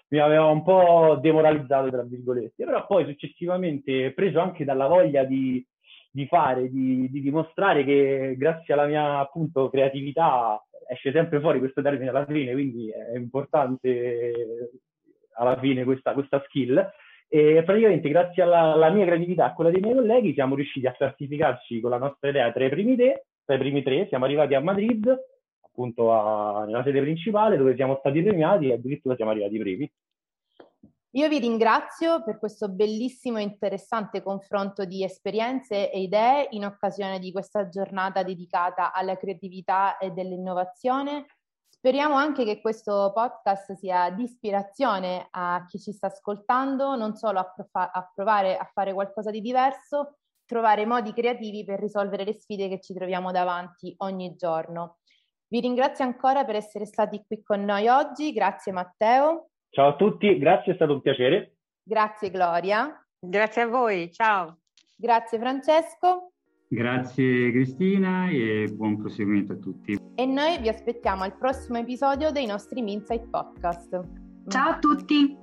mi 0.09 0.19
aveva 0.19 0.45
un 0.45 0.63
po' 0.63 1.17
demoralizzato, 1.19 1.89
tra 1.89 2.03
virgolette, 2.03 2.63
però 2.63 2.85
poi 2.85 3.05
successivamente 3.05 4.13
preso 4.13 4.39
anche 4.39 4.63
dalla 4.63 4.87
voglia 4.87 5.23
di, 5.25 5.65
di 6.09 6.25
fare, 6.27 6.69
di, 6.69 7.09
di 7.09 7.21
dimostrare 7.21 7.83
che 7.83 8.35
grazie 8.37 8.73
alla 8.73 8.85
mia 8.85 9.19
appunto 9.19 9.69
creatività 9.69 10.63
esce 10.87 11.11
sempre 11.11 11.39
fuori 11.39 11.59
questo 11.59 11.81
termine 11.81 12.09
alla 12.09 12.25
fine, 12.25 12.51
quindi 12.51 12.89
è 12.89 13.17
importante 13.17 14.69
alla 15.33 15.57
fine 15.57 15.83
questa, 15.83 16.13
questa 16.13 16.41
skill. 16.47 16.85
E 17.33 17.63
praticamente 17.63 18.09
grazie 18.09 18.43
alla, 18.43 18.73
alla, 18.73 18.89
mia 18.89 19.05
creatività 19.05 19.45
e 19.45 19.47
a 19.47 19.53
quella 19.53 19.71
dei 19.71 19.79
miei 19.79 19.95
colleghi 19.95 20.33
siamo 20.33 20.53
riusciti 20.53 20.85
a 20.85 20.91
classificarci 20.91 21.79
con 21.79 21.89
la 21.89 21.97
nostra 21.97 22.27
idea 22.27 22.51
tra 22.51 22.65
i 22.65 22.69
primi 22.69 22.97
tre, 22.97 23.27
tra 23.45 23.55
i 23.55 23.57
primi 23.57 23.81
tre 23.83 24.05
siamo 24.09 24.25
arrivati 24.25 24.53
a 24.53 24.59
Madrid, 24.59 25.17
appunto 25.61 26.11
a, 26.11 26.65
nella 26.65 26.83
sede 26.83 26.99
principale 26.99 27.55
dove 27.55 27.75
siamo 27.75 27.95
stati 27.99 28.21
premiati 28.21 28.67
e 28.67 28.73
addirittura 28.73 29.15
siamo 29.15 29.31
arrivati 29.31 29.57
primi. 29.57 29.91
Io 31.11 31.29
vi 31.29 31.39
ringrazio 31.39 32.21
per 32.21 32.37
questo 32.37 32.67
bellissimo 32.67 33.37
e 33.37 33.43
interessante 33.43 34.21
confronto 34.21 34.83
di 34.83 35.05
esperienze 35.05 35.89
e 35.89 36.01
idee 36.01 36.47
in 36.49 36.65
occasione 36.65 37.17
di 37.17 37.31
questa 37.31 37.69
giornata 37.69 38.23
dedicata 38.23 38.91
alla 38.91 39.15
creatività 39.15 39.97
e 39.97 40.11
dell'innovazione. 40.11 41.27
Speriamo 41.83 42.13
anche 42.13 42.45
che 42.45 42.61
questo 42.61 43.11
podcast 43.11 43.73
sia 43.73 44.11
di 44.11 44.21
ispirazione 44.21 45.29
a 45.31 45.65
chi 45.67 45.79
ci 45.79 45.91
sta 45.91 46.05
ascoltando, 46.05 46.95
non 46.95 47.15
solo 47.15 47.39
a, 47.39 47.51
profa- 47.51 47.91
a 47.91 48.07
provare 48.13 48.55
a 48.55 48.69
fare 48.71 48.93
qualcosa 48.93 49.31
di 49.31 49.41
diverso, 49.41 50.19
trovare 50.45 50.85
modi 50.85 51.11
creativi 51.11 51.65
per 51.65 51.79
risolvere 51.79 52.23
le 52.23 52.33
sfide 52.33 52.69
che 52.69 52.79
ci 52.81 52.93
troviamo 52.93 53.31
davanti 53.31 53.95
ogni 53.97 54.35
giorno. 54.35 54.99
Vi 55.47 55.59
ringrazio 55.59 56.05
ancora 56.05 56.45
per 56.45 56.53
essere 56.53 56.85
stati 56.85 57.23
qui 57.25 57.41
con 57.41 57.65
noi 57.65 57.87
oggi, 57.87 58.31
grazie 58.31 58.71
Matteo. 58.71 59.49
Ciao 59.71 59.87
a 59.87 59.95
tutti, 59.95 60.37
grazie, 60.37 60.73
è 60.73 60.75
stato 60.75 60.93
un 60.93 61.01
piacere. 61.01 61.55
Grazie 61.81 62.29
Gloria. 62.29 62.95
Grazie 63.19 63.63
a 63.63 63.67
voi, 63.67 64.11
ciao. 64.11 64.59
Grazie 64.95 65.39
Francesco. 65.39 66.33
Grazie 66.67 67.49
Cristina 67.49 68.29
e 68.29 68.71
buon 68.71 68.97
proseguimento 68.97 69.53
a 69.53 69.57
tutti. 69.57 70.00
E 70.21 70.25
noi 70.27 70.59
vi 70.59 70.69
aspettiamo 70.69 71.23
al 71.23 71.35
prossimo 71.35 71.79
episodio 71.79 72.29
dei 72.29 72.45
nostri 72.45 72.83
Minsight 72.83 73.27
Podcast. 73.31 74.01
Ciao 74.47 74.69
a 74.69 74.77
tutti! 74.77 75.40